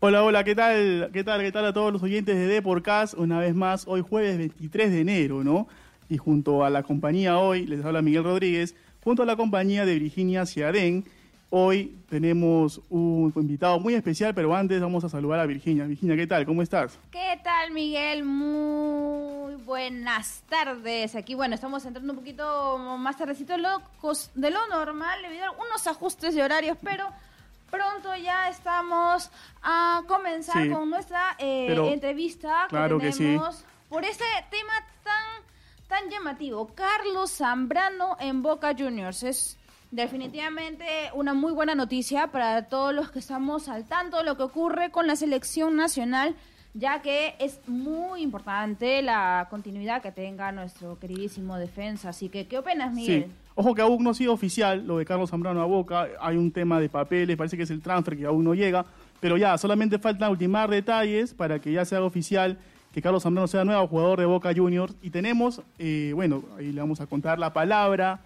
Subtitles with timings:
[0.00, 1.10] Hola, hola, ¿qué tal?
[1.12, 1.40] ¿Qué tal?
[1.40, 3.14] ¿Qué tal a todos los oyentes de Deporcast?
[3.14, 5.66] Una vez más, hoy jueves 23 de enero, ¿no?
[6.08, 9.98] Y junto a la compañía hoy, les habla Miguel Rodríguez, junto a la compañía de
[9.98, 11.04] Virginia Ciadén,
[11.50, 15.84] hoy tenemos un invitado muy especial, pero antes vamos a saludar a Virginia.
[15.84, 16.46] Virginia, ¿qué tal?
[16.46, 16.96] ¿Cómo estás?
[17.10, 18.22] ¿Qué tal, Miguel?
[18.22, 21.16] Muy buenas tardes.
[21.16, 23.58] Aquí, bueno, estamos entrando un poquito más tardecito de
[24.50, 27.04] lo, normal debido a unos ajustes de horarios, pero
[27.70, 29.30] pronto ya estamos
[29.62, 30.70] a comenzar Sí.
[30.70, 33.18] con nuestra eh, Pero- entrevista que claro que sí.
[33.18, 35.42] tenemos por este tema tan,
[35.88, 36.68] tan llamativo.
[36.74, 39.22] Carlos Zambrano en Boca Juniors.
[39.22, 39.58] Es
[39.90, 44.42] definitivamente una muy buena noticia para todos los que estamos al tanto de lo que
[44.42, 46.34] ocurre con la selección nacional,
[46.74, 52.10] ya que es muy importante la continuidad que tenga nuestro queridísimo defensa.
[52.10, 53.24] Así que, ¿qué opinas, Miguel?
[53.24, 53.47] Sí.
[53.60, 56.06] Ojo que aún no ha sido oficial lo de Carlos Zambrano a Boca.
[56.20, 58.86] Hay un tema de papeles, parece que es el transfer que aún no llega.
[59.18, 62.56] Pero ya, solamente falta ultimar detalles para que ya sea oficial
[62.92, 64.94] que Carlos Zambrano sea nuevo jugador de Boca Juniors.
[65.02, 68.20] Y tenemos, eh, bueno, ahí le vamos a contar la palabra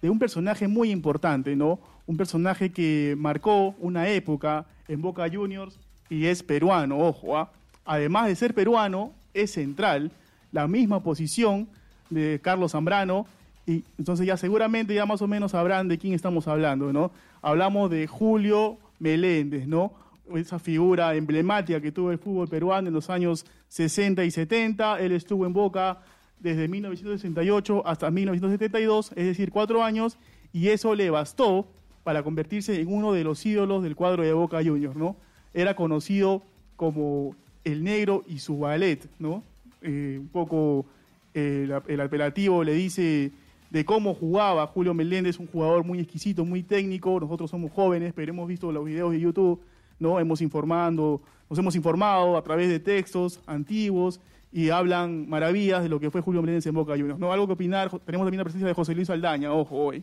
[0.00, 1.78] de un personaje muy importante, ¿no?
[2.06, 5.78] Un personaje que marcó una época en Boca Juniors
[6.08, 7.52] y es peruano, ojo, ¿ah?
[7.84, 10.12] Además de ser peruano, es central,
[10.50, 11.68] la misma posición
[12.08, 13.26] de Carlos Zambrano.
[13.68, 17.10] Y entonces ya seguramente ya más o menos sabrán de quién estamos hablando, ¿no?
[17.42, 19.92] Hablamos de Julio Meléndez, ¿no?
[20.34, 25.00] Esa figura emblemática que tuvo el fútbol peruano en los años 60 y 70.
[25.00, 25.98] Él estuvo en Boca
[26.40, 30.16] desde 1968 hasta 1972, es decir, cuatro años,
[30.54, 31.66] y eso le bastó
[32.04, 35.14] para convertirse en uno de los ídolos del cuadro de Boca Juniors, ¿no?
[35.52, 36.42] Era conocido
[36.76, 39.42] como el negro y su ballet, ¿no?
[39.82, 40.86] Eh, un poco
[41.34, 43.30] eh, el, el apelativo le dice
[43.70, 47.20] de cómo jugaba Julio Meléndez, un jugador muy exquisito, muy técnico.
[47.20, 49.60] Nosotros somos jóvenes, pero hemos visto los videos de YouTube,
[49.98, 50.18] ¿no?
[50.18, 51.20] Hemos informando,
[51.50, 54.20] nos hemos informado a través de textos antiguos
[54.50, 57.32] y hablan maravillas de lo que fue Julio Meléndez en Boca Juniors, ¿no?
[57.32, 60.02] Algo que opinar, tenemos también la presencia de José Luis Aldaña, ojo hoy.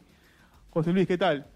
[0.69, 1.47] José Luis, ¿qué tal?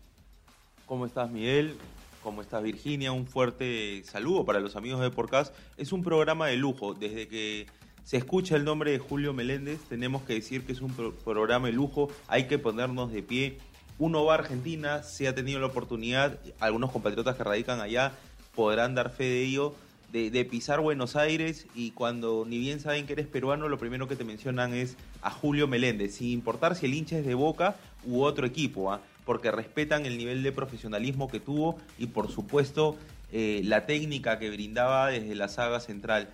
[0.85, 1.75] ¿Cómo estás, Miguel?
[2.23, 3.11] ¿Cómo estás, Virginia?
[3.11, 5.55] Un fuerte saludo para los amigos de Podcast.
[5.77, 6.93] Es un programa de lujo.
[6.93, 7.67] Desde que
[8.09, 11.67] se escucha el nombre de Julio Meléndez, tenemos que decir que es un pro- programa
[11.67, 12.09] de lujo.
[12.27, 13.59] Hay que ponernos de pie.
[13.99, 18.13] Uno va a Argentina, se ha tenido la oportunidad, algunos compatriotas que radican allá
[18.55, 19.75] podrán dar fe de ello,
[20.11, 24.07] de, de pisar Buenos Aires y cuando ni bien saben que eres peruano, lo primero
[24.07, 27.75] que te mencionan es a Julio Meléndez, sin importar si el hincha es de Boca
[28.07, 29.01] u otro equipo, ¿ah?
[29.23, 32.97] porque respetan el nivel de profesionalismo que tuvo y por supuesto
[33.31, 36.29] eh, la técnica que brindaba desde la saga central.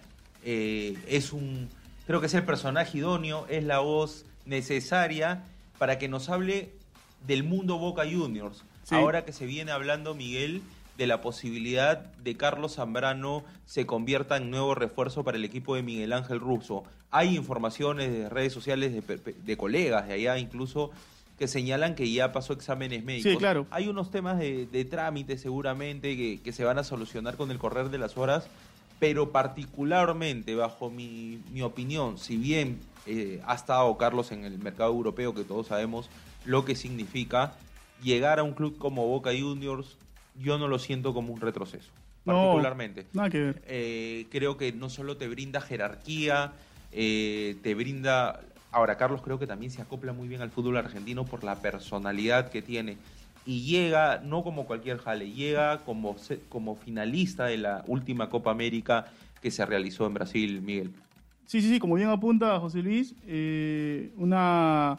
[0.45, 1.69] Eh, es un,
[2.07, 5.43] creo que es el personaje idóneo, es la voz necesaria
[5.77, 6.71] para que nos hable
[7.27, 8.63] del mundo Boca Juniors.
[8.83, 8.95] Sí.
[8.95, 10.61] Ahora que se viene hablando, Miguel,
[10.97, 15.83] de la posibilidad de Carlos Zambrano se convierta en nuevo refuerzo para el equipo de
[15.83, 16.83] Miguel Ángel Russo.
[17.11, 20.91] Hay informaciones de redes sociales de, de colegas de allá incluso
[21.37, 23.33] que señalan que ya pasó exámenes médicos.
[23.33, 23.67] Sí, claro.
[23.71, 27.57] Hay unos temas de, de trámite seguramente que, que se van a solucionar con el
[27.57, 28.47] correr de las horas,
[28.99, 34.91] pero particularmente, bajo mi, mi opinión, si bien eh, ha estado Carlos en el mercado
[34.91, 36.09] europeo, que todos sabemos
[36.45, 37.53] lo que significa,
[38.01, 39.97] llegar a un club como Boca Juniors,
[40.39, 41.91] yo no lo siento como un retroceso,
[42.25, 43.05] No, particularmente.
[43.13, 43.61] Nada que ver.
[43.67, 46.53] Eh, creo que no solo te brinda jerarquía,
[46.91, 48.41] eh, te brinda...
[48.71, 52.49] Ahora, Carlos creo que también se acopla muy bien al fútbol argentino por la personalidad
[52.49, 52.97] que tiene.
[53.45, 56.15] Y llega, no como cualquier jale, llega como,
[56.49, 59.05] como finalista de la última Copa América
[59.41, 60.91] que se realizó en Brasil, Miguel.
[61.45, 64.97] Sí, sí, sí, como bien apunta José Luis, eh, una,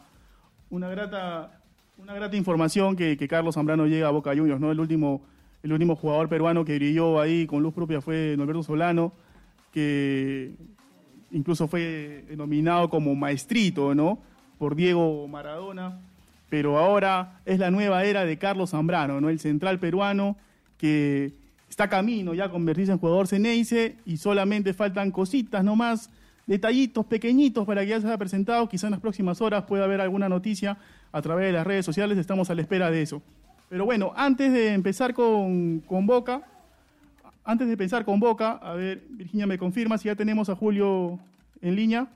[0.71, 1.61] una, grata,
[1.99, 4.71] una grata información que, que Carlos Zambrano llega a Boca Juniors, ¿no?
[4.71, 5.23] El último,
[5.65, 9.13] el último jugador peruano que brilló ahí con luz propia fue Norberto Solano,
[9.73, 10.53] que
[11.33, 14.21] incluso fue denominado como maestrito, ¿no?
[14.59, 15.99] Por Diego Maradona.
[16.49, 19.29] Pero ahora es la nueva era de Carlos Zambrano, ¿no?
[19.29, 20.37] El central peruano
[20.79, 21.33] que
[21.69, 26.11] está camino ya a convertirse en jugador Ceneice y solamente faltan cositas nomás,
[26.47, 28.69] detallitos pequeñitos para que ya se haya presentado.
[28.69, 30.79] Quizá en las próximas horas pueda haber alguna noticia
[31.13, 33.23] a través de las redes sociales, estamos a la espera de eso.
[33.69, 36.43] Pero bueno, antes de empezar con, con Boca,
[37.45, 41.19] antes de empezar con Boca, a ver, Virginia me confirma si ya tenemos a Julio
[41.61, 42.07] en línea.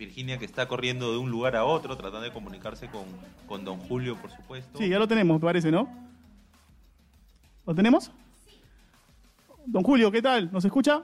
[0.00, 3.04] Virginia que está corriendo de un lugar a otro, tratando de comunicarse con,
[3.46, 4.78] con don Julio, por supuesto.
[4.78, 5.88] Sí, ya lo tenemos, parece, ¿no?
[7.66, 8.10] ¿Lo tenemos?
[9.66, 10.50] Don Julio, ¿qué tal?
[10.50, 11.02] ¿Nos escucha?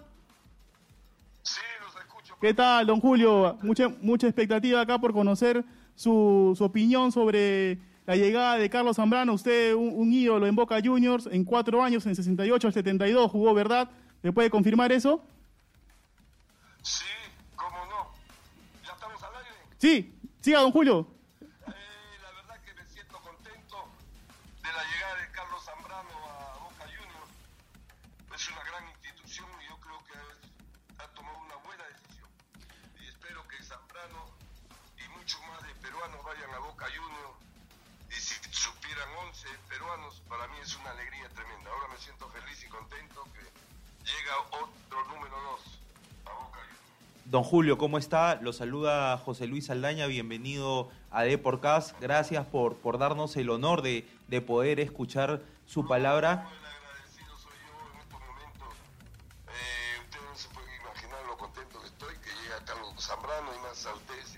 [1.42, 2.36] Sí, los escucho.
[2.40, 3.58] ¿Qué tal, don Julio?
[3.60, 5.62] Mucha, mucha expectativa acá por conocer
[5.94, 9.34] su, su opinión sobre la llegada de Carlos Zambrano.
[9.34, 13.52] Usted, un, un ídolo en Boca Juniors, en cuatro años, en 68 al 72, jugó,
[13.52, 13.90] ¿verdad?
[14.22, 15.22] ¿Me puede confirmar eso?
[16.80, 17.04] Sí,
[19.78, 21.06] Sí, siga, don Julio.
[21.42, 23.76] Eh, la verdad que me siento contento
[24.62, 27.30] de la llegada de Carlos Zambrano a Boca Juniors.
[28.34, 32.30] Es una gran institución y yo creo que ha, tomado una buena decisión.
[33.00, 34.32] Y espero que Zambrano
[34.96, 37.36] y muchos más de peruanos vayan a Boca Juniors.
[38.08, 41.70] Y si supieran 11 peruanos, para mí es una alegría tremenda.
[41.70, 43.44] Ahora me siento feliz y contento que
[44.08, 45.55] llega otro número 2 a Boca Juniors.
[47.28, 48.36] Don Julio, ¿cómo está?
[48.40, 52.00] Lo saluda José Luis Aldaña, bienvenido a Deporcast.
[52.00, 56.48] Gracias por, por darnos el honor de, de poder escuchar su palabra.
[56.48, 58.68] El agradecido soy yo en estos momentos.
[59.48, 63.58] Eh, ustedes no se pueden imaginar lo contento que estoy que llega Carlos Zambrano y
[63.60, 63.88] más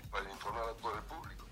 [0.09, 1.45] para informar a todo el público.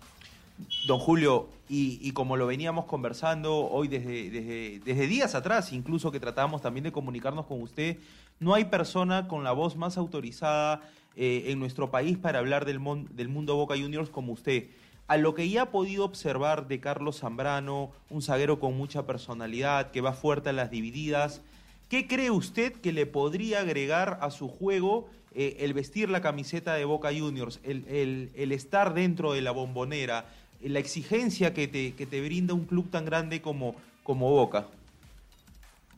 [0.88, 6.12] Don Julio, y, y como lo veníamos conversando hoy desde, desde, desde días atrás, incluso
[6.12, 7.98] que tratábamos también de comunicarnos con usted,
[8.40, 10.81] no hay persona con la voz más autorizada
[11.18, 14.69] eh, en nuestro país para hablar del, mon- del mundo Boca Juniors como usted.
[15.08, 19.92] A lo que ya ha podido observar de Carlos Zambrano, un zaguero con mucha personalidad,
[19.92, 21.42] que va fuerte a las divididas,
[21.90, 26.74] ¿qué cree usted que le podría agregar a su juego eh, el vestir la camiseta
[26.75, 30.25] de Boca Juniors, el, el- el estar dentro de la bombonera,
[30.62, 34.68] la exigencia que te, que te brinda un club tan grande como, como Boca?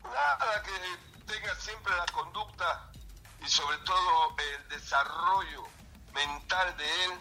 [0.03, 2.89] Nada, que tenga siempre la conducta
[3.41, 5.63] y sobre todo el desarrollo
[6.13, 7.11] mental de él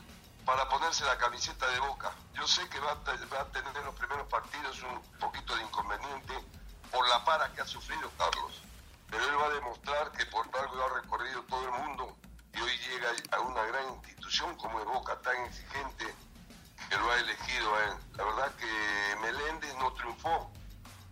[0.44, 2.12] para ponerse la camiseta de boca.
[2.34, 6.34] Yo sé que va a, tener en los primeros partidos un poquito de inconveniente
[6.90, 8.62] por la para que ha sufrido Carlos,
[9.10, 12.16] pero él va a demostrar que por algo ha recorrido todo el mundo
[12.54, 16.14] y hoy llega a una gran institución como es Boca, tan exigente
[16.88, 17.92] que lo ha elegido a él.
[18.16, 20.50] La verdad que Meléndez no triunfó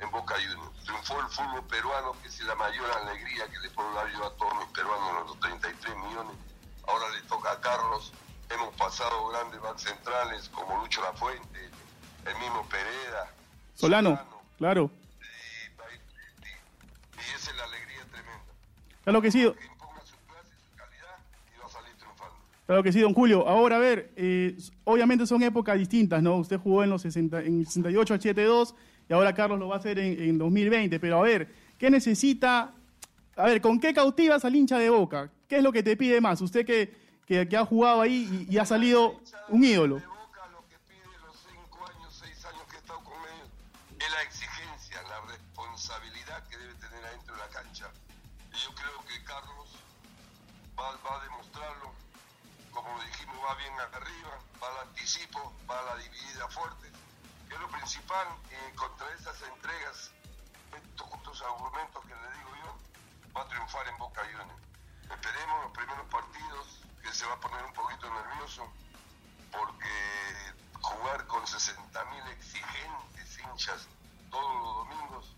[0.00, 0.84] en Boca Juniors.
[0.84, 4.36] Triunfó el fútbol peruano, que es la mayor alegría que le puedo dar yo a
[4.36, 6.36] todos mis peruanos, los 33 millones.
[6.86, 8.12] Ahora le toca a Carlos.
[8.50, 11.58] Hemos pasado grandes back centrales como Lucho Lafuente,
[12.26, 13.32] el mismo Pereda.
[13.74, 14.20] Solano,
[14.58, 14.90] claro.
[15.20, 15.24] Y,
[16.46, 18.44] y- y esa es la alegría tremenda.
[19.02, 21.16] Claro que sí, Que imponga su clase, su calidad
[21.54, 22.34] y va a salir triunfando.
[22.66, 23.48] claro que sí, don Julio.
[23.48, 26.36] Ahora, a ver, eh, obviamente son épocas distintas, ¿no?
[26.36, 28.74] Usted jugó en los 60, en el 68 al 7-2
[29.08, 30.98] y ahora Carlos lo va a hacer en, en 2020.
[30.98, 32.72] Pero a ver, ¿qué necesita?
[33.36, 35.30] A ver, ¿con qué cautivas al hincha de Boca?
[35.48, 36.40] ¿Qué es lo que te pide más?
[36.40, 36.92] Usted que,
[37.26, 39.98] que, que ha jugado ahí y, y ha salido un ídolo.
[43.98, 47.90] Es la exigencia, la responsabilidad que debe tener adentro de la cancha.
[48.52, 49.68] Y yo creo que Carlos
[50.78, 51.92] va, va a demostrarlo.
[52.70, 56.95] Como dijimos, va bien arriba, va al anticipo, va a la dividida fuerte.
[57.48, 60.12] Que es lo principal y contra esas entregas,
[60.74, 64.60] estos justos argumentos que le digo yo, va a triunfar en Boca Juniors.
[65.10, 68.66] Esperemos los primeros partidos, que se va a poner un poquito nervioso,
[69.52, 73.88] porque jugar con 60.000 exigentes hinchas
[74.30, 75.34] todos los domingos,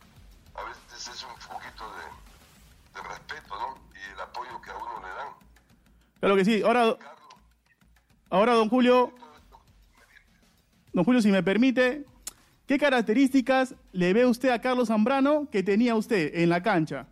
[0.55, 3.79] a veces es un poquito de, de respeto, ¿no?
[3.95, 5.29] Y el apoyo que a uno le dan.
[6.21, 6.63] Claro que sí.
[6.63, 6.97] Ahora,
[8.31, 9.13] ahora don Julio,
[10.99, 12.05] don Julio, si me permite,
[12.67, 17.07] ¿qué características le ve usted a Carlos Zambrano que tenía usted en la cancha?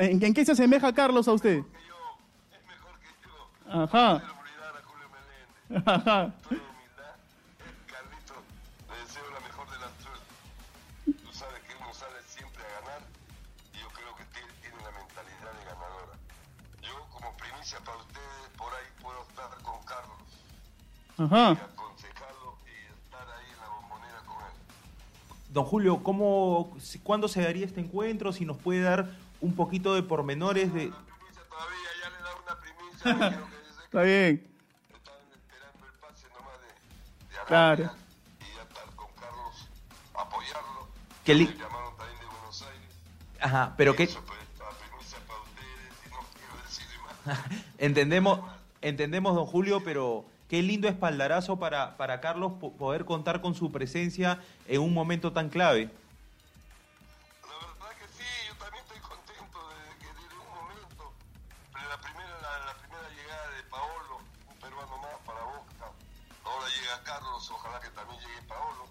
[0.00, 1.62] ¿En, en qué se asemeja Carlos a usted?
[1.62, 1.94] que yo,
[2.50, 3.30] es mejor que yo.
[3.70, 4.18] Ajá.
[4.18, 5.86] Quiero olvidar a Julio Meléndez.
[5.86, 6.34] Ajá.
[6.42, 7.14] Toda humildad.
[7.86, 8.34] Carlito,
[8.90, 11.22] le deseo la mejor de las suertes.
[11.22, 13.02] Tú sabes que uno sale siempre a ganar
[13.70, 16.14] y yo creo que tiene, tiene la mentalidad de ganadora.
[16.82, 20.18] Yo, como primicia para ustedes, por ahí puedo estar con Carlos
[21.14, 21.70] Ajá.
[25.52, 28.32] Don Julio, ¿cómo, si- ¿cuándo se daría este encuentro?
[28.32, 30.88] Si nos puede dar un poquito de pormenores de...
[30.90, 34.46] Primicia todavía, ya le una primicia, que Está bien.
[34.94, 36.66] Estaban esperando el pase nomás de,
[37.38, 37.84] de Claro.
[37.84, 38.00] Arabia
[38.40, 39.68] y ya estar con Carlos,
[40.14, 40.88] apoyarlo.
[41.24, 42.90] Qué li- Me llamaron también de Buenos Aires.
[43.40, 44.04] Ajá, pero qué...
[44.04, 46.86] Eso, pues, la primicia para ustedes y no quiero decir
[47.26, 47.64] más.
[47.78, 48.40] Entendemos,
[48.82, 53.70] entendemos, don Julio, pero qué lindo espaldarazo para, para Carlos po- poder contar con su
[53.70, 55.88] presencia en un momento tan clave.
[57.46, 61.12] La verdad que sí, yo también estoy contento de que desde un momento,
[61.72, 62.34] pero la primera,
[62.66, 64.18] la, primera llegada de Paolo,
[64.50, 65.86] un peruano más para Boca,
[66.76, 68.86] llega Carlos, ojalá que también llegue Paolo.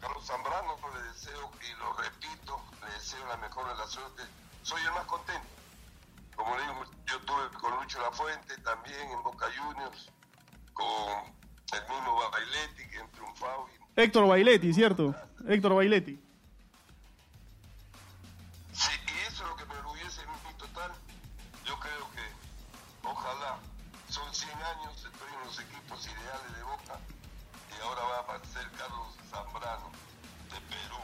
[0.00, 4.22] Carlos Zambrano, le deseo, y lo repito, le deseo la mejor de la suerte.
[4.62, 5.48] Soy el más contento.
[6.36, 10.10] Como le digo, yo tuve con Lucho La Fuente también en Boca Juniors,
[11.72, 13.66] el mismo Bailetti que han triunfado.
[13.68, 15.14] y- Héctor Bailetti, ¿cierto?
[15.48, 16.18] Héctor Bailetti.
[18.72, 20.90] Sí, y eso es lo que me enorgullece en mi total.
[21.66, 23.58] Yo creo que, ojalá,
[24.08, 26.98] son 100 años, estoy en los equipos ideales de Boca,
[27.70, 29.90] y ahora va a aparecer Carlos Zambrano,
[30.50, 30.96] de Perú.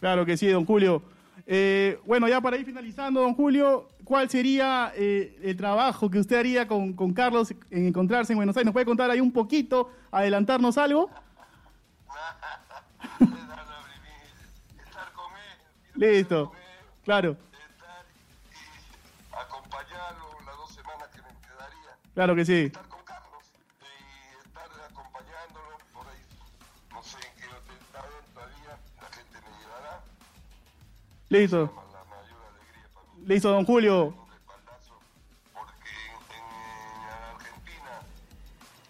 [0.00, 1.02] Claro que sí, don Julio.
[1.46, 6.38] Eh, bueno, ya para ir finalizando, don Julio, ¿cuál sería eh, el trabajo que usted
[6.38, 8.64] haría con, con Carlos en encontrarse en Buenos Aires?
[8.64, 11.10] ¿Nos puede contar ahí un poquito, adelantarnos algo?
[14.82, 15.58] Estar con él.
[15.92, 16.58] quiero estar Listo, él,
[17.04, 18.06] claro, Estar
[18.50, 21.98] y acompañarlo las dos semanas que me quedaría.
[22.14, 22.64] claro que sí.
[22.64, 23.44] Estar con Carlos
[23.82, 26.24] y estar acompañándolo por ahí.
[26.90, 28.00] No sé en qué hotel está
[28.32, 30.00] todavía, la gente me llevará.
[31.28, 31.87] Listo,
[33.28, 33.34] mí.
[33.34, 34.06] listo, don Julio.
[34.06, 34.98] un respaldazo,
[35.54, 38.00] porque en, en Argentina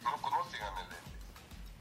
[0.03, 0.99] no conocen a Meléndez,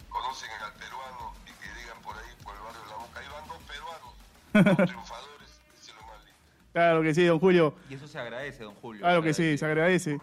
[0.09, 3.27] conocen al peruano y que digan por ahí, por el barrio de la Boca, ahí
[3.31, 4.13] van dos peruanos,
[4.53, 6.39] dos triunfadores, eso es lo más lindo.
[6.73, 7.73] Claro que sí, don Julio.
[7.89, 9.01] Y eso se agradece, don Julio.
[9.01, 10.19] Claro que sí, se agradece.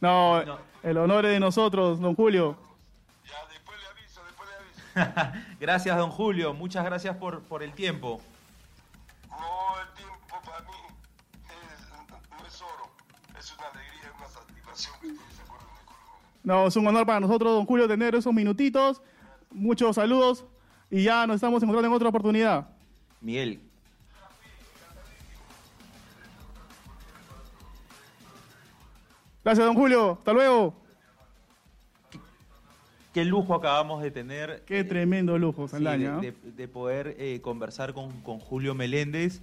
[0.00, 0.42] No.
[0.82, 2.56] el honor es de nosotros, don Julio.
[5.60, 6.54] gracias, don Julio.
[6.54, 8.20] Muchas gracias por, por el tiempo.
[9.28, 10.76] No, el tiempo para mí
[11.48, 12.90] es- no es oro,
[13.38, 16.24] es una alegría, una satisfacción que ustedes se acuerden de Colombia.
[16.44, 19.02] No, es un honor para nosotros, don Julio, tener esos minutitos.
[19.50, 20.44] Muchos saludos
[20.90, 22.68] y ya nos estamos encontrando en otra oportunidad.
[23.20, 23.60] Miguel,
[29.44, 30.12] Gracias, don Julio.
[30.18, 30.74] Hasta luego.
[33.16, 34.62] Qué lujo acabamos de tener.
[34.66, 36.18] Qué eh, tremendo lujo, Saldaña.
[36.18, 39.40] de, de- de poder eh, conversar con, con Julio Meléndez.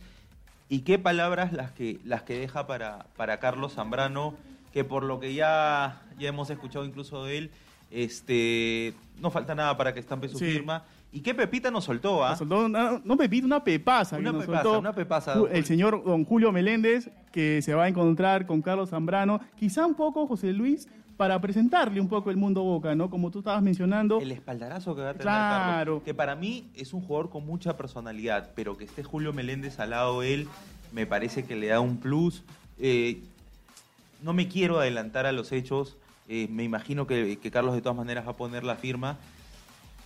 [0.69, 4.35] Y qué palabras las que, las que deja para, para Carlos Zambrano,
[4.73, 7.51] que por lo que ya, ya hemos escuchado incluso de él,
[7.89, 10.45] este, no falta nada para que estampe su Sí.
[10.45, 10.83] firma.
[11.11, 12.29] Y qué pepita nos soltó, ¿ah?
[12.31, 14.17] Nos soltó una- no pepita, una pepaza.
[14.19, 17.87] Una nos pepaza, soltó una pepaza, El señor don Julio Meléndez, que se va a
[17.87, 19.39] encontrar con Carlos Zambrano.
[19.59, 20.87] Quizá un poco, José Luis,
[21.23, 23.09] para presentarle un poco el mundo Boca, ¿no?
[23.09, 24.19] Como tú estabas mencionando.
[24.19, 25.71] El espaldarazo que va a tener Claro.
[25.77, 26.03] Carlos.
[26.03, 29.91] Que para mí es un jugador con mucha personalidad, pero que esté Julio Meléndez al
[29.91, 30.47] lado de él,
[30.91, 32.43] me parece que le da un plus.
[32.77, 33.21] Eh,
[34.21, 35.95] no me quiero adelantar a los hechos.
[36.27, 39.17] eh, me imagino que, que Carlos de todas maneras va a poner la firma.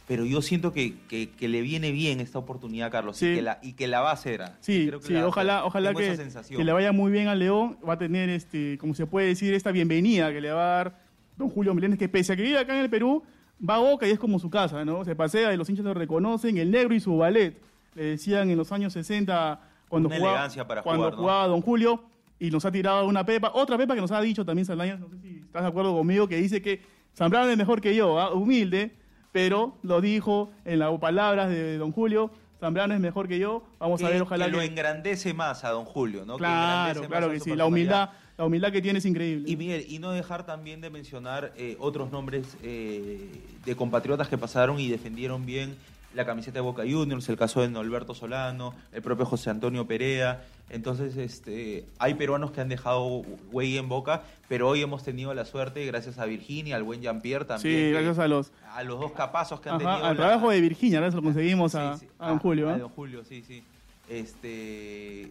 [0.07, 3.25] Pero yo siento que, que- que le viene bien esta oportunidad a Carlos Sí.
[3.27, 4.41] y, que la, y que la va a hacer.
[4.61, 7.77] Sí, Creo que sí, la a ojalá, ojalá que, le vaya muy bien al León.
[7.87, 11.06] Va a tener, este, como se puede decir, esta bienvenida que le va a dar
[11.37, 13.23] don Julio Meléndez, que pese a que vive acá en el Perú,
[13.67, 15.05] va a Boca y es como su casa, ¿no?
[15.05, 17.57] Se pasea y los hinchas lo reconocen, el negro y su ballet.
[17.95, 21.19] Le decían en los años 60, cuando, Una jugaba, para cuando jugar, ¿no?
[21.21, 22.03] jugaba don Julio,
[22.39, 23.51] y nos ha tirado una pepa.
[23.55, 26.27] Otra pepa que nos ha dicho también Saldaña, no sé si estás de acuerdo conmigo,
[26.27, 26.81] que dice que
[27.15, 28.31] Zambrano es mejor que yo, ¿ah?
[28.33, 28.91] humilde,
[29.31, 32.29] pero lo dijo en las palabras de don Julio.
[32.59, 33.63] Zambrano es mejor que yo.
[33.79, 36.33] Vamos a Que- ver, ojalá que lo que- engrandece más a don Julio, ¿no?
[36.35, 37.55] Que Claro, engrandece claro que sí.
[37.55, 38.09] La humildad.
[38.37, 39.49] La humildad que tiene es increíble.
[39.49, 43.29] Y Miguel, y no dejar también de mencionar eh, otros nombres eh,
[43.65, 45.75] de compatriotas que pasaron y defendieron bien
[46.13, 50.43] la camiseta de Boca Juniors, el caso de Norberto Solano, el propio José Antonio Perea.
[50.69, 55.45] Entonces, este, hay peruanos que han dejado huella en Boca, pero hoy hemos tenido la
[55.45, 57.75] suerte, gracias a Virginia, al buen Jean-Pierre también.
[57.87, 60.05] sí, gracias a los, a los dos capazos que han ajá, tenido.
[60.05, 62.69] al la- trabajo de Virginia, se lo conseguimos Sí, a, sí, a don Julio.
[62.69, 62.79] A ¿eh?
[62.79, 63.63] don Julio, sí, sí.
[64.09, 65.29] Este,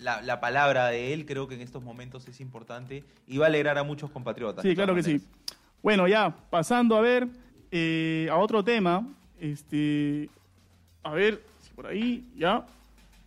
[0.00, 3.48] la, la palabra de él creo que en estos momentos es importante y va a
[3.48, 4.62] alegrar a muchos compatriotas.
[4.62, 5.20] Sí, claro que sí.
[5.82, 7.28] Bueno, ya, pasando a ver,
[7.70, 9.06] eh, a otro tema.
[9.38, 10.28] Este,
[11.02, 12.66] a ver, si por ahí, ya,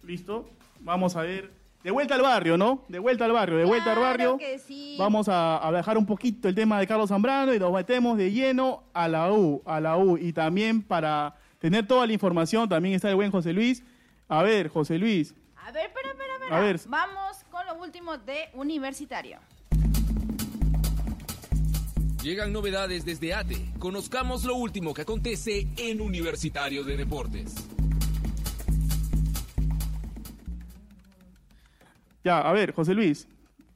[0.03, 0.49] listo.
[0.81, 1.49] Vamos a ver.
[1.83, 2.81] De vuelta al barrio, ¿no?
[2.87, 4.37] De vuelta al barrio, de vuelta al Claro barrio.
[4.37, 4.95] que sí.
[4.97, 8.31] Vamos a, a bajar un poquito el tema de Carlos Zambrano y nos metemos de
[8.31, 10.17] lleno a la U, a la U.
[10.17, 13.83] Y también para tener toda la información, también está el buen José Luis.
[14.29, 16.79] A ver, José Luis, A ver, espera, espera, A ver.
[16.87, 19.39] Vamos con lo último de Universitario.
[22.21, 23.57] Llegan novedades desde ATE.
[23.79, 27.55] Conozcamos lo último que acontece en Universitario de Deportes.
[32.23, 33.27] Ya, a ver, José Luis,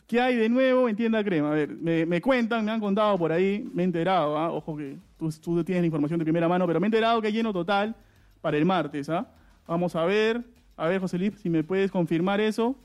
[0.06, 1.50] ¿qué hay de nuevo en Tienda Crema?
[1.50, 4.52] A ver, me, me cuentan, me han contado por ahí, me he enterado, ¿ah?
[4.52, 7.28] ojo que tú, tú tienes la información de primera mano, pero me he enterado que
[7.28, 7.96] hay lleno total
[8.40, 9.10] para el martes.
[9.10, 9.28] ¿ah?
[9.66, 10.46] Vamos a ver,
[10.78, 12.76] a ver, José Luis, si me puedes confirmar eso.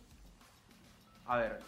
[1.26, 1.60] A ver,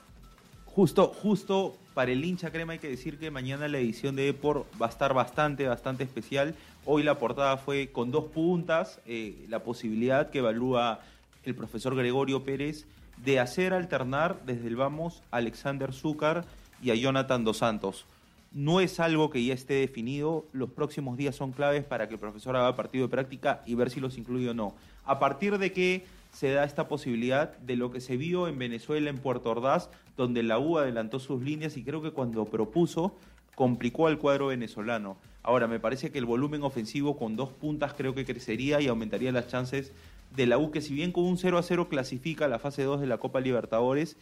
[0.64, 4.66] justo, justo para el hincha crema hay que decir que mañana la edición de Epor
[4.80, 6.54] va a estar bastante, bastante especial.
[6.84, 11.00] Hoy la portada fue con dos puntas, eh, la posibilidad que evalúa
[11.44, 12.86] el profesor Gregorio Pérez
[13.18, 16.44] de hacer alternar desde el vamos a Alexander Zúcar
[16.82, 18.06] y a Jonathan Dos Santos.
[18.54, 22.20] No es algo que ya esté definido, los próximos días son claves para que el
[22.20, 24.76] profesor haga partido de práctica y ver si los incluye o no.
[25.04, 29.10] A partir de que se da esta posibilidad de lo que se vio en Venezuela,
[29.10, 33.16] en Puerto Ordaz, donde la U adelantó sus líneas y creo que cuando propuso
[33.56, 35.16] complicó al cuadro venezolano.
[35.42, 39.32] Ahora, me parece que el volumen ofensivo con dos puntas creo que crecería y aumentaría
[39.32, 39.92] las chances
[40.34, 42.84] de la U, que si bien con un 0 a 0 clasifica a la fase
[42.84, 44.16] 2 de la Copa Libertadores,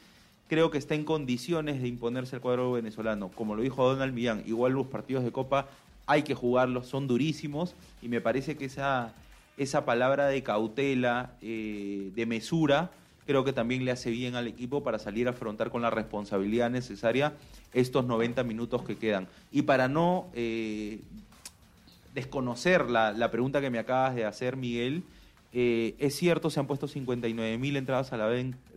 [0.49, 3.29] creo que está en condiciones de imponerse al cuadro venezolano.
[3.29, 5.69] Como lo dijo Donald Millán, igual los partidos de Copa
[6.07, 9.15] hay que jugarlos, son durísimos y me parece que esa
[9.57, 12.91] esa palabra de cautela, eh, de mesura,
[13.27, 16.71] creo que también le hace bien al equipo para salir a afrontar con la responsabilidad
[16.71, 17.35] necesaria
[17.73, 19.29] estos 90 minutos que quedan.
[19.51, 21.01] Y para no eh,
[22.15, 25.05] desconocer la, pregunta que me acabas de hacer, Miguel,
[25.53, 28.31] eh, es cierto, se han puesto 59 mil entradas a la,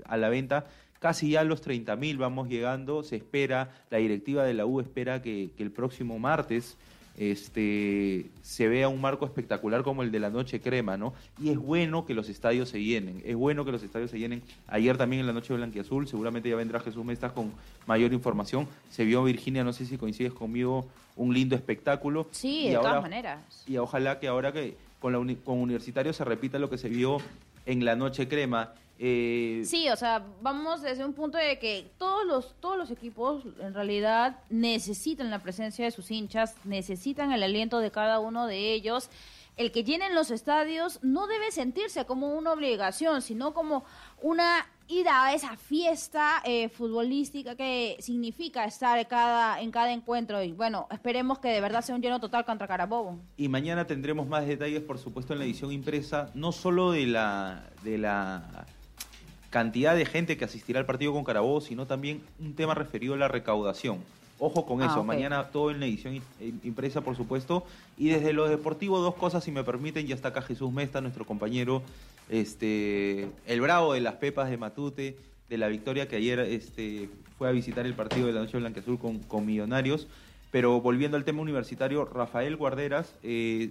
[0.05, 0.67] a la venta,
[0.99, 4.79] casi ya a los 30 mil vamos llegando, se espera, la directiva de la U
[4.79, 6.77] espera que, que el próximo martes
[7.17, 11.13] este, se vea un marco espectacular como el de la Noche Crema, ¿no?
[11.41, 14.43] Y es bueno que los estadios se llenen, es bueno que los estadios se llenen.
[14.67, 17.53] Ayer también en la Noche Blanquiazul, seguramente ya vendrá Jesús Mestas con
[17.85, 18.67] mayor información.
[18.89, 22.27] Se vio Virginia, no sé si coincides conmigo, un lindo espectáculo.
[22.31, 23.63] Sí, de todas maneras.
[23.65, 27.19] Y ojalá que ahora que con, la con Universitario se repita lo que se vio
[27.65, 28.73] en la Noche Crema.
[28.97, 33.43] Eh, sí, o sea, vamos desde un punto de que todos los, todos los equipos
[33.59, 38.73] en realidad necesitan la presencia de sus hinchas, necesitan el aliento de cada uno de
[38.73, 39.09] ellos.
[39.57, 43.85] El que llenen los estadios no debe sentirse como una obligación, sino como
[44.21, 50.43] una ida a esa fiesta eh, futbolística que significa estar cada, en cada encuentro.
[50.43, 53.17] Y bueno, esperemos que de verdad sea un lleno total contra Carabobo.
[53.37, 57.63] Y mañana tendremos más detalles, por supuesto, en la edición impresa, no solo de la,
[57.83, 58.65] de la
[59.55, 63.17] cantidad de gente que asistirá al partido con Carabobo, sino también un tema referido a
[63.17, 63.99] la recaudación.
[64.37, 66.21] Ojo con ah, eso, mañana todo en la edición
[66.65, 67.63] impresa, por supuesto.
[67.97, 71.25] Y desde lo deportivo, dos cosas, si me permiten, ya está acá Jesús Mesta, nuestro
[71.25, 71.83] compañero,
[72.27, 75.15] este, el bravo de las pepas de Matute,
[75.47, 78.81] de la victoria que ayer este, fue a visitar el partido de la Noche Blanca
[78.81, 80.09] Azul con, con Millonarios.
[80.51, 83.69] Pero volviendo al tema universitario, Rafael Guarderas, eh,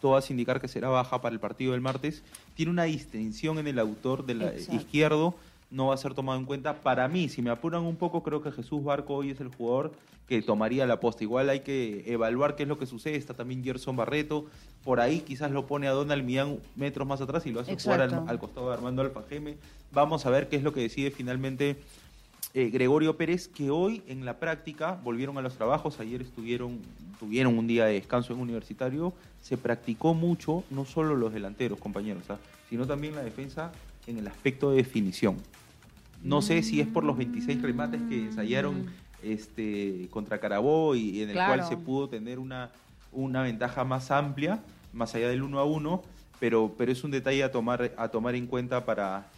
[0.00, 2.22] todas indicar que será baja para el partido del martes.
[2.54, 5.34] Tiene una distinción en el autor del izquierdo,
[5.70, 6.74] no va a ser tomado en cuenta.
[6.74, 9.92] Para mí, si me apuran un poco, creo que Jesús Barco hoy es el jugador
[10.28, 11.24] que tomaría la posta.
[11.24, 13.16] Igual hay que evaluar qué es lo que sucede.
[13.16, 14.46] Está también Gerson Barreto.
[14.84, 18.00] Por ahí quizás lo pone a Donald Millán metros más atrás y lo hace jugar
[18.00, 19.56] al, al, costado de Armando Alfajeme.
[19.92, 21.76] Vamos a ver qué es lo que decide finalmente
[22.52, 26.80] eh, Gregorio Pérez, que hoy en la práctica volvieron a los trabajos, ayer estuvieron,
[27.20, 32.24] tuvieron un día de descanso en universitario, se practicó mucho, no solo los delanteros, compañeros,
[32.28, 32.38] ¿ah?
[32.68, 33.70] sino también la defensa
[34.06, 35.36] en el aspecto de definición.
[36.24, 38.86] No sé si es por los 26 remates que ensayaron
[39.22, 42.70] este, contra Carabó y, en el cual se pudo tener una,
[43.12, 44.60] una ventaja más amplia,
[44.92, 46.02] más allá del 1 a 1,
[46.40, 49.28] pero, pero es un detalle a tomar, a tomar en cuenta para,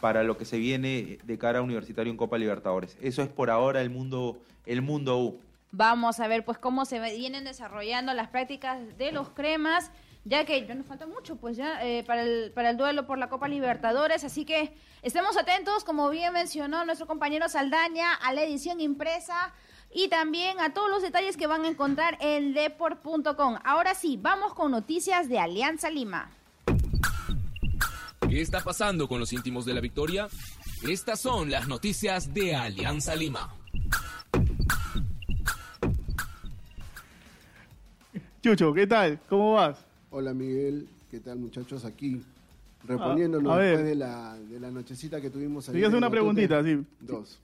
[0.00, 2.96] para lo que se viene de cara a Universitario en Copa Libertadores.
[3.00, 5.40] Eso es por ahora el mundo, el mundo U.
[5.72, 9.90] Vamos a ver pues cómo se vienen desarrollando las prácticas de los cremas,
[10.24, 13.18] ya que ya nos falta mucho pues ya eh, para, el, para el duelo por
[13.18, 18.42] la Copa Libertadores, así que estemos atentos, como bien mencionó nuestro compañero Saldaña, a la
[18.42, 19.52] edición impresa
[19.92, 23.56] y también a todos los detalles que van a encontrar en deport.com.
[23.64, 26.30] Ahora sí, vamos con noticias de Alianza Lima.
[28.28, 30.26] ¿Qué está pasando con los íntimos de la victoria?
[30.86, 33.54] Estas son las noticias de Alianza Lima.
[38.42, 39.20] Chucho, ¿qué tal?
[39.28, 39.78] ¿Cómo vas?
[40.10, 41.84] Hola Miguel, ¿qué tal muchachos?
[41.84, 42.20] Aquí
[42.84, 44.36] reponiéndonos después de la,
[44.72, 45.84] nochecita que tuvimos ayer.
[45.84, 46.84] hacer una preguntita, sí.
[47.00, 47.38] Dos.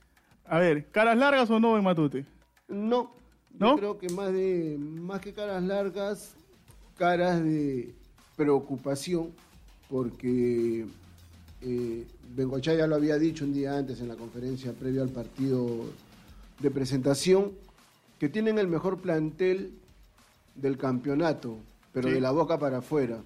[0.46, 2.26] A ver, ¿caras largas o no en Matute?
[2.66, 3.14] No.
[3.58, 3.70] ¿No?
[3.70, 6.34] Yo creo que más, de, más que caras largas,
[6.96, 7.94] caras de
[8.36, 9.30] preocupación
[9.92, 10.86] porque
[11.60, 12.06] eh,
[12.62, 15.84] ya lo había dicho un día antes en la conferencia previa al partido
[16.60, 17.52] de presentación,
[18.18, 19.72] que tienen el mejor plantel
[20.54, 21.58] del campeonato,
[21.92, 23.18] pero de la boca para afuera.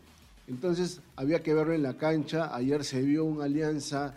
[0.49, 2.53] Entonces había que verlo en la cancha.
[2.53, 4.15] Ayer se vio una alianza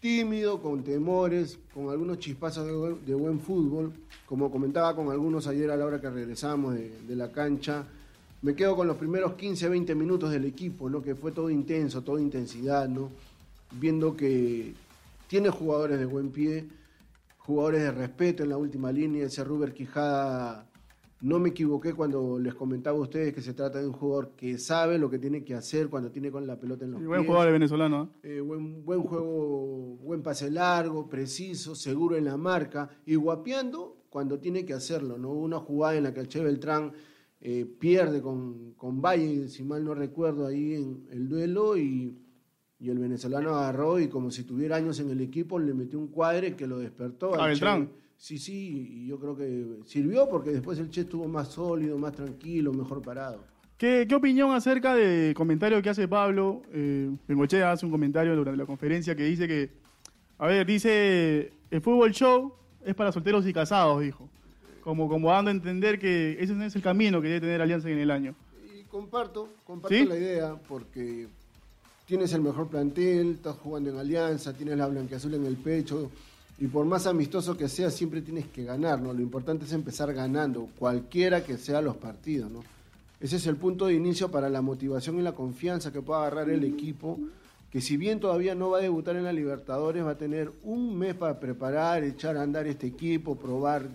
[0.00, 2.66] tímido, con temores, con algunos chispazos
[3.04, 3.92] de buen, fútbol.
[4.24, 7.84] Como comentaba con algunos ayer a la hora que regresamos de, de la cancha,
[8.44, 11.00] me quedo con los primeros 15, 20 minutos del equipo, ¿no?
[11.00, 13.08] que fue todo intenso, toda intensidad, ¿no?
[13.80, 14.74] viendo que
[15.28, 16.66] tiene jugadores de buen pie,
[17.38, 19.24] jugadores de respeto en la última línea.
[19.24, 20.66] Ese Ruber Quijada,
[21.22, 24.58] no me equivoqué cuando les comentaba a ustedes que se trata de un jugador que
[24.58, 27.08] sabe lo que tiene que hacer cuando tiene con la pelota en los Y pies.
[27.08, 28.10] buen jugador venezolano.
[28.22, 28.36] ¿eh?
[28.36, 34.38] Eh, buen, buen juego, buen pase largo, preciso, seguro en la marca y guapeando cuando
[34.38, 35.16] tiene que hacerlo.
[35.16, 35.30] ¿no?
[35.30, 36.92] Una jugada en la que el Che Beltrán
[37.46, 42.16] eh, pierde con, con Valle, si mal no recuerdo, ahí en el duelo y,
[42.80, 46.08] y el venezolano agarró y como si tuviera años en el equipo le metió un
[46.08, 47.34] cuadre que lo despertó.
[47.34, 47.90] ¿A al Beltrán?
[48.16, 52.12] Sí, sí, y yo creo que sirvió porque después el Che estuvo más sólido, más
[52.12, 53.44] tranquilo, mejor parado.
[53.76, 56.62] ¿Qué, qué opinión acerca del comentario que hace Pablo?
[56.72, 59.70] Eh, Bengochea hace un comentario durante la conferencia que dice que,
[60.38, 62.54] a ver, dice, el fútbol show
[62.86, 64.30] es para solteros y casados, dijo.
[64.84, 67.88] Como, como dando a entender que ese no es el camino que debe tener Alianza
[67.88, 68.34] en el año.
[68.78, 70.04] Y comparto, comparto ¿Sí?
[70.04, 71.26] la idea porque
[72.06, 76.10] tienes el mejor plantel, estás jugando en alianza, tienes la blanqueazul en el pecho
[76.58, 79.12] y por más amistoso que sea siempre tienes que ganar, ¿no?
[79.12, 82.62] Lo importante es empezar ganando, cualquiera que sean los partidos, ¿no?
[83.20, 86.50] Ese es el punto de inicio para la motivación y la confianza que pueda agarrar
[86.50, 87.18] el equipo,
[87.70, 90.96] que si bien todavía no va a debutar en la Libertadores, va a tener un
[90.96, 93.88] mes para preparar, echar a andar este equipo, probar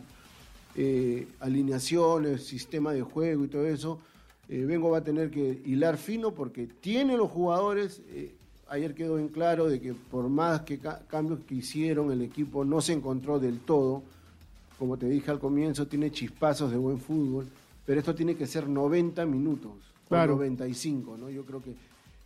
[0.76, 4.00] eh, alineaciones, sistema de juego y todo eso.
[4.48, 8.02] Eh, Vengo va a tener que hilar fino porque tiene los jugadores.
[8.10, 8.34] eh,
[8.68, 12.64] ayer quedó en claro de que por más que ca- cambios que hicieron, el equipo
[12.66, 14.04] no se encontró del todo.
[14.78, 17.48] Como te dije al comienzo, tiene chispazos de buen fútbol,
[17.86, 19.72] pero esto tiene que ser 90 minutos,
[20.06, 20.34] o Claro.
[20.36, 21.30] 95, ¿no?
[21.30, 21.74] Yo creo que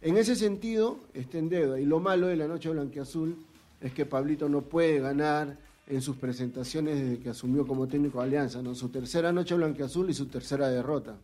[0.02, 1.80] en ese sentido está en deuda.
[1.80, 3.36] Y lo malo de la noche blanquiazul
[3.82, 8.26] es que Pablito no puede ganar en sus presentaciones desde que asumió como técnico de
[8.26, 8.74] Alianza, ¿no?
[8.76, 11.16] Su tercera noche blanquiazul y su tercera derrota.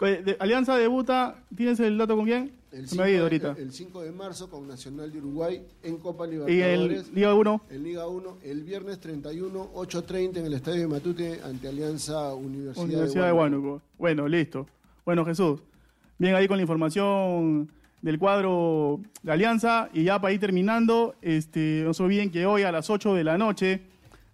[0.00, 2.50] Eh, de- Alianza debuta, ¿tienes el dato con quién?
[2.72, 3.54] El Se me ha ido de- ahorita.
[3.58, 6.38] el 5 de marzo con Nacional de Uruguay en Copa y el
[6.88, 7.12] Libertadores.
[7.14, 11.68] Liga 1, En Liga 1, el viernes 31, 8.30 en el Estadio de Matute ante
[11.68, 13.82] Alianza Universidad, Universidad de Huánuco.
[13.98, 14.66] Bueno, listo.
[15.04, 15.60] Bueno, Jesús,
[16.18, 19.88] bien ahí con la información del cuadro de Alianza.
[19.92, 23.22] Y ya para ir terminando, este, no se olviden que hoy a las 8 de
[23.22, 23.82] la noche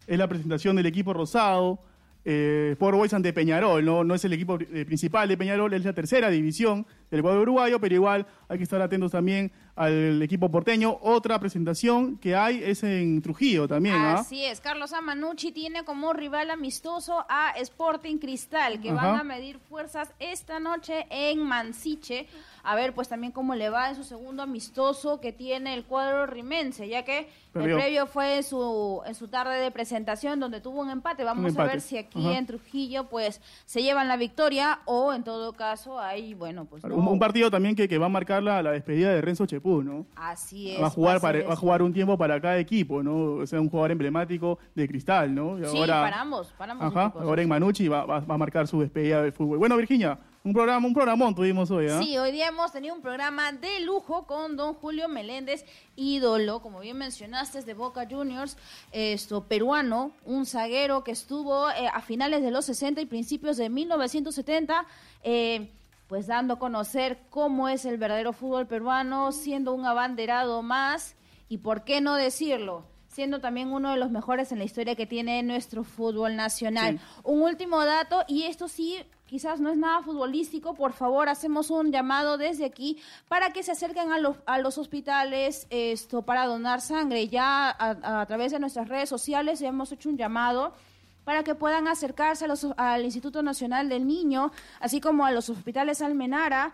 [0.09, 1.79] es la presentación del equipo rosado.
[2.25, 4.05] Eh, Sport Boys ante Peñarol, ¿no?
[4.05, 7.81] no es el equipo eh, principal de Peñarol, es la tercera división del cuadro uruguayo,
[7.81, 10.99] pero igual hay que estar atentos también al equipo porteño.
[11.03, 14.15] Otra presentación que hay es en Trujillo también, ¿ah?
[14.19, 19.07] Así es, Carlos Amanucci tiene como rival amistoso a Sporting Cristal, que Ajá.
[19.13, 22.27] van a medir fuerzas esta noche en Mansiche.
[22.65, 26.27] A ver, pues también cómo le va en su segundo amistoso que tiene el cuadro
[26.27, 27.77] rimense, ya que Perdió.
[27.77, 31.25] el previo fue en su, en su tarde de presentación donde tuvo un empate.
[31.25, 31.69] Vamos a empate.
[31.71, 32.37] ver si aquí Ajá.
[32.37, 37.19] en Trujillo pues se llevan la victoria o en todo caso hay, bueno, pues un
[37.19, 40.07] partido también que, que va a marcar la, la despedida de Renzo Chepú, ¿no?
[40.17, 40.81] Así es.
[40.83, 43.35] va a jugar para, va a jugar un tiempo para cada equipo, ¿no?
[43.43, 45.59] O sea, un jugador emblemático de cristal, ¿no?
[45.59, 47.23] Y Sí, ahora, para ambos, para ambos Ajá, equipos.
[47.23, 49.59] ahora en Manucci va, va- va a marcar su despedida del fútbol.
[49.59, 52.01] Bueno, Virginia, un programa, un programón tuvimos hoy, ¿ah?
[52.03, 55.65] Sí, hoy día hemos tenido un programa de lujo con don Julio Meléndez,
[55.97, 58.57] ídolo, como bien mencionaste, es de Boca Juniors,
[58.93, 63.69] esto peruano, un zaguero que estuvo eh, a finales de los 60 y principios de
[63.69, 64.87] 1970,
[65.25, 65.71] eh,
[66.09, 71.15] pues dando a conocer cómo es el verdadero fútbol peruano, siendo un abanderado más,
[71.49, 75.07] y por qué no decirlo, siendo también uno de los mejores en la historia que
[75.07, 76.99] tiene nuestro fútbol nacional.
[77.25, 81.93] Un último dato, y esto sí, quizás no es nada futbolístico, por favor, hacemos un
[81.93, 86.81] llamado desde aquí para que se acerquen a los, a los hospitales esto para donar
[86.81, 87.29] sangre.
[87.29, 90.73] Ya a, a través de nuestras redes sociales hemos hecho un llamado
[91.29, 95.51] para que puedan acercarse a los- al Instituto Nacional del Niño, así como a los
[95.51, 96.73] hospitales Almenara,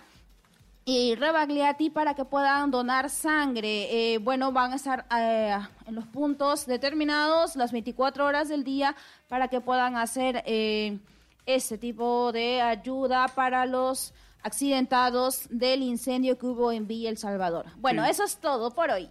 [0.84, 4.12] y Rebagliati para que puedan donar sangre.
[4.14, 8.94] Eh, bueno, van a estar eh, en los puntos determinados las 24 horas del día
[9.28, 11.00] para que puedan hacer eh,
[11.46, 14.14] este tipo de ayuda para los
[14.44, 17.66] accidentados del incendio que hubo en Villa El Salvador.
[17.78, 18.10] Bueno, Sí.
[18.12, 19.08] eso es todo por hoy.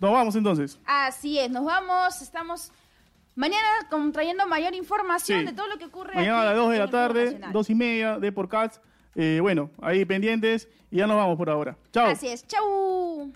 [0.00, 0.78] Nos vamos entonces.
[0.84, 2.70] Así es, nos vamos, estamos
[3.34, 3.66] mañana
[4.12, 5.46] trayendo mayor información Sí.
[5.46, 7.52] de todo lo que ocurre Mañana a las 2 de la tarde, nacional.
[7.52, 8.82] 2 y media de Podcast.
[9.14, 11.76] Eh, bueno, ahí pendientes y ya nos vamos por ahora.
[11.92, 12.06] Chao.
[12.08, 13.32] Así es, chau.